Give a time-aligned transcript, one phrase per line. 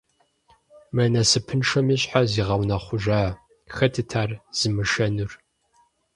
[0.95, 3.21] Мы насыпыншэми щхьэ зигъэунэхъужа?
[3.75, 5.31] Хэтыт ар зымышэнур?